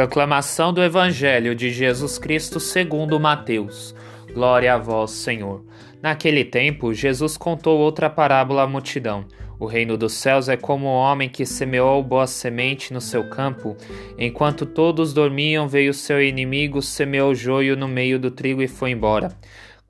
Proclamação 0.00 0.72
do 0.72 0.82
Evangelho 0.82 1.54
de 1.54 1.70
Jesus 1.70 2.18
Cristo 2.18 2.58
segundo 2.58 3.20
Mateus. 3.20 3.94
Glória 4.32 4.72
a 4.72 4.78
vós, 4.78 5.10
Senhor. 5.10 5.62
Naquele 6.00 6.42
tempo, 6.42 6.94
Jesus 6.94 7.36
contou 7.36 7.78
outra 7.78 8.08
parábola 8.08 8.62
à 8.62 8.66
multidão. 8.66 9.26
O 9.58 9.66
reino 9.66 9.98
dos 9.98 10.14
céus 10.14 10.48
é 10.48 10.56
como 10.56 10.86
o 10.86 10.98
homem 10.98 11.28
que 11.28 11.44
semeou 11.44 12.02
boa 12.02 12.26
semente 12.26 12.94
no 12.94 13.00
seu 13.00 13.28
campo. 13.28 13.76
Enquanto 14.16 14.64
todos 14.64 15.12
dormiam, 15.12 15.68
veio 15.68 15.92
seu 15.92 16.18
inimigo, 16.22 16.80
semeou 16.80 17.34
joio 17.34 17.76
no 17.76 17.86
meio 17.86 18.18
do 18.18 18.30
trigo 18.30 18.62
e 18.62 18.68
foi 18.68 18.92
embora. 18.92 19.36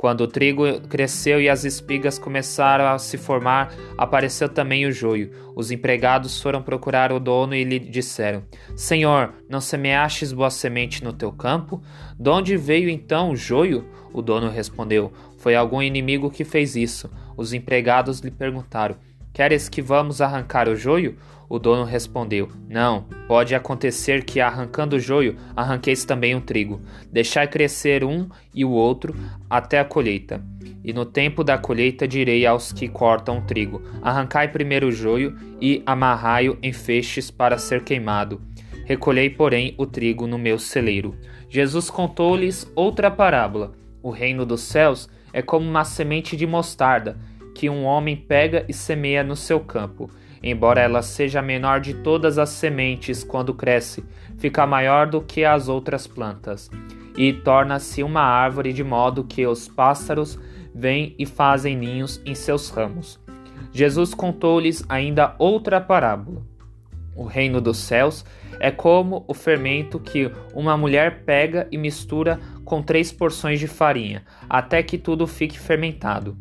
Quando 0.01 0.23
o 0.23 0.27
trigo 0.27 0.81
cresceu 0.89 1.43
e 1.43 1.47
as 1.51 1.63
espigas 1.63 2.19
começaram 2.19 2.87
a 2.87 2.99
se 2.99 3.19
formar, 3.19 3.71
apareceu 3.99 4.49
também 4.49 4.87
o 4.87 4.91
joio. 4.91 5.31
Os 5.55 5.71
empregados 5.71 6.41
foram 6.41 6.63
procurar 6.63 7.13
o 7.13 7.21
dono 7.21 7.55
e 7.55 7.63
lhe 7.65 7.79
disseram: 7.79 8.43
Senhor, 8.75 9.35
não 9.47 9.61
semeastes 9.61 10.33
boa 10.33 10.49
semente 10.49 11.05
no 11.05 11.13
teu 11.13 11.31
campo? 11.31 11.83
De 12.19 12.31
onde 12.31 12.57
veio 12.57 12.89
então 12.89 13.29
o 13.29 13.37
joio? 13.37 13.85
O 14.11 14.23
dono 14.23 14.49
respondeu: 14.49 15.13
Foi 15.37 15.55
algum 15.55 15.83
inimigo 15.83 16.31
que 16.31 16.45
fez 16.45 16.77
isso. 16.77 17.11
Os 17.37 17.53
empregados 17.53 18.21
lhe 18.21 18.31
perguntaram: 18.31 18.97
Queres 19.33 19.69
que 19.69 19.81
vamos 19.81 20.21
arrancar 20.21 20.69
o 20.69 20.75
joio? 20.75 21.17
O 21.49 21.59
dono 21.59 21.85
respondeu: 21.85 22.49
Não, 22.69 23.05
pode 23.27 23.55
acontecer 23.55 24.25
que, 24.25 24.41
arrancando 24.41 24.97
o 24.97 25.01
joio, 25.01 25.37
arranqueis 25.57 26.05
também 26.05 26.35
o 26.35 26.41
trigo. 26.41 26.81
Deixai 27.11 27.47
crescer 27.49 28.05
um 28.05 28.29
e 28.55 28.65
o 28.65 28.71
outro 28.71 29.15
até 29.49 29.79
a 29.79 29.85
colheita. 29.85 30.43
E 30.83 30.93
no 30.93 31.05
tempo 31.05 31.45
da 31.45 31.59
colheita 31.59 32.09
direi 32.09 32.47
aos 32.47 32.73
que 32.73 32.89
cortam 32.89 33.39
o 33.39 33.43
trigo: 33.43 33.83
Arrancai 34.03 34.49
primeiro 34.49 34.89
o 34.89 34.93
joio 34.93 35.37
e 35.61 35.83
amarrai-o 35.87 36.59
em 36.63 36.73
feixes 36.73 37.31
para 37.31 37.59
ser 37.59 37.85
queimado. 37.85 38.41
Recolhei, 38.85 39.31
porém, 39.31 39.75
o 39.79 39.87
trigo 39.87 40.27
no 40.27 40.39
meu 40.39 40.59
celeiro. 40.59 41.17
Jesus 41.49 41.89
contou-lhes 41.91 42.71
outra 42.75 43.11
parábola. 43.11 43.73
O 44.03 44.11
reino 44.11 44.45
dos 44.45 44.63
céus 44.63 45.09
é 45.33 45.41
como 45.43 45.69
uma 45.69 45.85
semente 45.85 46.37
de 46.37 46.47
mostarda 46.47 47.17
que 47.61 47.69
um 47.69 47.85
homem 47.85 48.17
pega 48.17 48.65
e 48.71 48.73
semeia 48.73 49.23
no 49.23 49.37
seu 49.37 49.61
campo. 49.61 50.11
Embora 50.43 50.81
ela 50.81 51.03
seja 51.03 51.41
a 51.41 51.43
menor 51.43 51.79
de 51.79 51.93
todas 51.93 52.39
as 52.39 52.49
sementes, 52.49 53.23
quando 53.23 53.53
cresce, 53.53 54.03
fica 54.39 54.67
maior 54.67 55.07
do 55.07 55.21
que 55.21 55.45
as 55.45 55.69
outras 55.69 56.07
plantas, 56.07 56.71
e 57.15 57.35
torna-se 57.35 58.03
uma 58.03 58.23
árvore 58.23 58.73
de 58.73 58.83
modo 58.83 59.25
que 59.25 59.47
os 59.47 59.69
pássaros 59.69 60.39
vêm 60.75 61.15
e 61.19 61.27
fazem 61.27 61.77
ninhos 61.77 62.19
em 62.25 62.35
seus 62.35 62.71
ramos. 62.71 63.21
Jesus 63.71 64.15
contou-lhes 64.15 64.83
ainda 64.89 65.35
outra 65.39 65.83
parábola. 65.83 66.41
O 67.15 67.25
reino 67.25 67.61
dos 67.61 67.77
céus 67.77 68.25
é 68.59 68.71
como 68.71 69.23
o 69.29 69.35
fermento 69.35 70.01
que 70.01 70.33
uma 70.55 70.79
mulher 70.79 71.25
pega 71.27 71.69
e 71.71 71.77
mistura 71.77 72.41
com 72.65 72.83
três 72.83 73.13
porções 73.13 73.61
de 73.61 73.67
farinha, 73.67 74.23
até 74.49 74.83
que 74.83 74.97
tudo 74.97 75.27
fique 75.27 75.59
fermentado. 75.59 76.39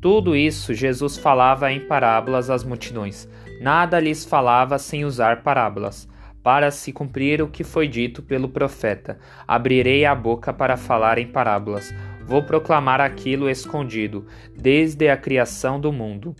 Tudo 0.00 0.36
isso 0.36 0.72
Jesus 0.72 1.18
falava 1.18 1.72
em 1.72 1.80
parábolas 1.80 2.50
às 2.50 2.62
multidões. 2.62 3.28
Nada 3.60 3.98
lhes 3.98 4.24
falava 4.24 4.78
sem 4.78 5.04
usar 5.04 5.42
parábolas, 5.42 6.08
para 6.40 6.70
se 6.70 6.92
cumprir 6.92 7.42
o 7.42 7.48
que 7.48 7.64
foi 7.64 7.88
dito 7.88 8.22
pelo 8.22 8.48
profeta: 8.48 9.18
Abrirei 9.46 10.04
a 10.04 10.14
boca 10.14 10.52
para 10.52 10.76
falar 10.76 11.18
em 11.18 11.26
parábolas. 11.26 11.92
Vou 12.24 12.44
proclamar 12.44 13.00
aquilo 13.00 13.50
escondido, 13.50 14.26
desde 14.56 15.08
a 15.08 15.16
criação 15.16 15.80
do 15.80 15.92
mundo. 15.92 16.36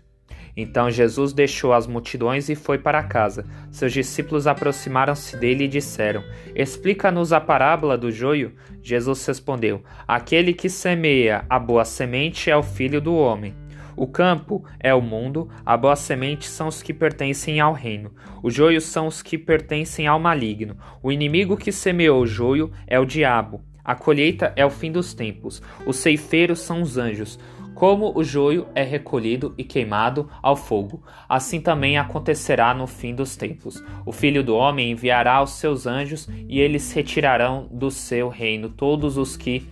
Então 0.60 0.90
Jesus 0.90 1.32
deixou 1.32 1.72
as 1.72 1.86
multidões 1.86 2.48
e 2.48 2.56
foi 2.56 2.78
para 2.78 3.00
casa. 3.04 3.46
Seus 3.70 3.92
discípulos 3.92 4.48
aproximaram-se 4.48 5.36
dele 5.36 5.64
e 5.64 5.68
disseram: 5.68 6.24
Explica-nos 6.52 7.32
a 7.32 7.40
parábola 7.40 7.96
do 7.96 8.10
joio. 8.10 8.52
Jesus 8.82 9.24
respondeu: 9.24 9.84
Aquele 10.06 10.52
que 10.52 10.68
semeia 10.68 11.44
a 11.48 11.60
boa 11.60 11.84
semente 11.84 12.50
é 12.50 12.56
o 12.56 12.62
filho 12.64 13.00
do 13.00 13.14
homem. 13.14 13.54
O 13.96 14.08
campo 14.08 14.64
é 14.80 14.92
o 14.92 15.00
mundo, 15.00 15.48
a 15.64 15.76
boa 15.76 15.94
semente 15.94 16.48
são 16.48 16.66
os 16.66 16.82
que 16.82 16.92
pertencem 16.92 17.60
ao 17.60 17.72
reino, 17.72 18.12
os 18.42 18.52
joios 18.52 18.84
são 18.84 19.06
os 19.06 19.22
que 19.22 19.38
pertencem 19.38 20.08
ao 20.08 20.18
maligno. 20.18 20.76
O 21.00 21.12
inimigo 21.12 21.56
que 21.56 21.70
semeou 21.70 22.22
o 22.22 22.26
joio 22.26 22.72
é 22.84 22.98
o 22.98 23.04
diabo. 23.04 23.62
A 23.88 23.94
colheita 23.94 24.52
é 24.54 24.66
o 24.66 24.70
fim 24.70 24.92
dos 24.92 25.14
tempos. 25.14 25.62
Os 25.86 25.96
ceifeiros 25.96 26.60
são 26.60 26.82
os 26.82 26.98
anjos. 26.98 27.38
Como 27.78 28.10
o 28.12 28.24
joio 28.24 28.66
é 28.74 28.82
recolhido 28.82 29.54
e 29.56 29.62
queimado 29.62 30.28
ao 30.42 30.56
fogo, 30.56 31.00
assim 31.28 31.60
também 31.60 31.96
acontecerá 31.96 32.74
no 32.74 32.88
fim 32.88 33.14
dos 33.14 33.36
tempos. 33.36 33.80
O 34.04 34.10
Filho 34.10 34.42
do 34.42 34.56
Homem 34.56 34.90
enviará 34.90 35.40
os 35.40 35.50
seus 35.50 35.86
anjos 35.86 36.28
e 36.48 36.58
eles 36.58 36.92
retirarão 36.92 37.68
do 37.70 37.88
seu 37.88 38.28
reino 38.28 38.68
todos 38.68 39.16
os 39.16 39.36
que 39.36 39.68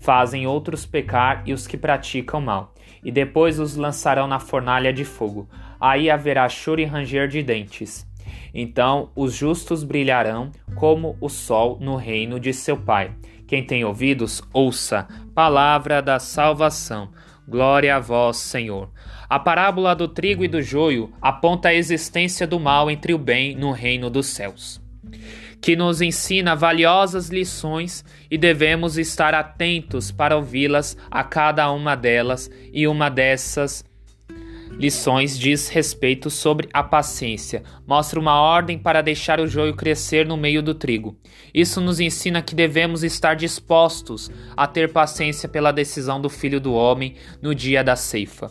fazem 0.00 0.44
outros 0.44 0.84
pecar 0.84 1.44
e 1.46 1.52
os 1.52 1.68
que 1.68 1.76
praticam 1.76 2.40
mal, 2.40 2.74
e 3.04 3.12
depois 3.12 3.60
os 3.60 3.76
lançarão 3.76 4.26
na 4.26 4.40
fornalha 4.40 4.92
de 4.92 5.04
fogo. 5.04 5.48
Aí 5.80 6.10
haverá 6.10 6.48
choro 6.48 6.80
e 6.80 6.84
ranger 6.84 7.28
de 7.28 7.44
dentes. 7.44 8.04
Então 8.52 9.10
os 9.14 9.32
justos 9.32 9.84
brilharão 9.84 10.50
como 10.74 11.16
o 11.20 11.28
sol 11.28 11.78
no 11.80 11.94
reino 11.94 12.40
de 12.40 12.52
seu 12.52 12.76
Pai. 12.76 13.12
Quem 13.46 13.64
tem 13.64 13.84
ouvidos, 13.84 14.42
ouça. 14.52 15.06
Palavra 15.32 16.02
da 16.02 16.18
salvação. 16.18 17.10
Glória 17.48 17.94
a 17.94 18.00
vós, 18.00 18.38
Senhor. 18.38 18.90
A 19.28 19.38
parábola 19.38 19.94
do 19.94 20.08
trigo 20.08 20.44
e 20.44 20.48
do 20.48 20.60
joio 20.60 21.12
aponta 21.22 21.68
a 21.68 21.74
existência 21.74 22.44
do 22.46 22.58
mal 22.58 22.90
entre 22.90 23.14
o 23.14 23.18
bem 23.18 23.54
no 23.54 23.70
reino 23.70 24.10
dos 24.10 24.26
céus, 24.26 24.80
que 25.60 25.76
nos 25.76 26.00
ensina 26.00 26.56
valiosas 26.56 27.28
lições 27.28 28.04
e 28.28 28.36
devemos 28.36 28.98
estar 28.98 29.32
atentos 29.32 30.10
para 30.10 30.36
ouvi-las 30.36 30.96
a 31.08 31.22
cada 31.22 31.70
uma 31.70 31.94
delas, 31.94 32.50
e 32.72 32.88
uma 32.88 33.08
dessas 33.08 33.84
lições 34.78 35.38
diz 35.38 35.68
respeito 35.68 36.28
sobre 36.30 36.68
a 36.72 36.82
paciência, 36.82 37.62
mostra 37.86 38.20
uma 38.20 38.40
ordem 38.40 38.78
para 38.78 39.02
deixar 39.02 39.40
o 39.40 39.46
joio 39.46 39.74
crescer 39.74 40.26
no 40.26 40.36
meio 40.36 40.62
do 40.62 40.74
trigo. 40.74 41.16
Isso 41.52 41.80
nos 41.80 42.00
ensina 42.00 42.42
que 42.42 42.54
devemos 42.54 43.02
estar 43.02 43.34
dispostos 43.34 44.30
a 44.56 44.66
ter 44.66 44.92
paciência 44.92 45.48
pela 45.48 45.72
decisão 45.72 46.20
do 46.20 46.28
Filho 46.28 46.60
do 46.60 46.74
Homem 46.74 47.14
no 47.40 47.54
dia 47.54 47.82
da 47.82 47.96
ceifa. 47.96 48.50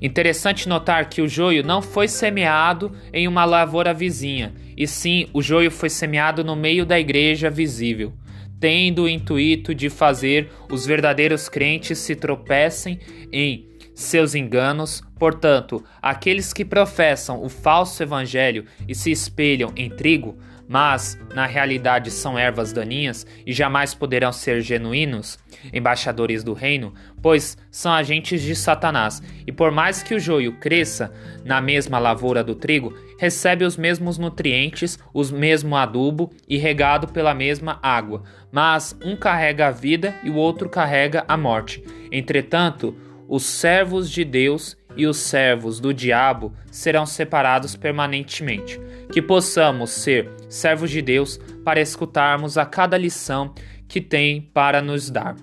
Interessante 0.00 0.68
notar 0.68 1.08
que 1.08 1.20
o 1.20 1.28
joio 1.28 1.64
não 1.64 1.82
foi 1.82 2.06
semeado 2.06 2.92
em 3.12 3.26
uma 3.26 3.44
lavoura 3.44 3.92
vizinha, 3.92 4.54
e 4.76 4.86
sim 4.86 5.28
o 5.32 5.42
joio 5.42 5.70
foi 5.70 5.90
semeado 5.90 6.44
no 6.44 6.54
meio 6.54 6.86
da 6.86 6.98
igreja 6.98 7.50
visível, 7.50 8.12
tendo 8.60 9.02
o 9.02 9.08
intuito 9.08 9.74
de 9.74 9.90
fazer 9.90 10.50
os 10.70 10.86
verdadeiros 10.86 11.48
crentes 11.48 11.98
se 11.98 12.14
tropecem 12.14 13.00
em 13.32 13.66
seus 13.98 14.34
enganos. 14.34 15.02
Portanto, 15.18 15.84
aqueles 16.00 16.52
que 16.52 16.64
professam 16.64 17.42
o 17.42 17.48
falso 17.48 18.00
evangelho 18.00 18.64
e 18.86 18.94
se 18.94 19.10
espelham 19.10 19.72
em 19.76 19.90
trigo, 19.90 20.38
mas 20.68 21.18
na 21.34 21.46
realidade 21.46 22.10
são 22.10 22.38
ervas 22.38 22.72
daninhas 22.72 23.26
e 23.44 23.52
jamais 23.52 23.94
poderão 23.94 24.30
ser 24.30 24.60
genuínos 24.60 25.38
embaixadores 25.72 26.44
do 26.44 26.52
reino, 26.52 26.92
pois 27.20 27.56
são 27.70 27.90
agentes 27.90 28.42
de 28.42 28.54
Satanás. 28.54 29.20
E 29.46 29.50
por 29.50 29.72
mais 29.72 30.02
que 30.02 30.14
o 30.14 30.20
joio 30.20 30.60
cresça 30.60 31.12
na 31.44 31.60
mesma 31.60 31.98
lavoura 31.98 32.44
do 32.44 32.54
trigo, 32.54 32.94
recebe 33.18 33.64
os 33.64 33.76
mesmos 33.76 34.18
nutrientes, 34.18 34.98
os 35.12 35.30
mesmo 35.30 35.74
adubo 35.74 36.30
e 36.46 36.56
regado 36.56 37.08
pela 37.08 37.34
mesma 37.34 37.80
água, 37.82 38.22
mas 38.52 38.96
um 39.02 39.16
carrega 39.16 39.66
a 39.66 39.72
vida 39.72 40.14
e 40.22 40.30
o 40.30 40.36
outro 40.36 40.68
carrega 40.68 41.24
a 41.26 41.36
morte. 41.36 41.82
Entretanto, 42.12 42.94
os 43.28 43.44
servos 43.44 44.10
de 44.10 44.24
Deus 44.24 44.76
e 44.96 45.06
os 45.06 45.18
servos 45.18 45.78
do 45.78 45.92
diabo 45.92 46.52
serão 46.70 47.04
separados 47.04 47.76
permanentemente. 47.76 48.80
Que 49.12 49.20
possamos 49.20 49.90
ser 49.90 50.30
servos 50.48 50.90
de 50.90 51.02
Deus 51.02 51.38
para 51.64 51.80
escutarmos 51.80 52.56
a 52.56 52.64
cada 52.64 52.96
lição 52.96 53.54
que 53.86 54.00
tem 54.00 54.40
para 54.40 54.80
nos 54.80 55.10
dar. 55.10 55.36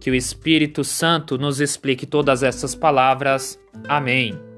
Que 0.00 0.10
o 0.10 0.14
Espírito 0.14 0.82
Santo 0.84 1.36
nos 1.36 1.60
explique 1.60 2.06
todas 2.06 2.42
essas 2.42 2.74
palavras. 2.74 3.58
Amém. 3.88 4.51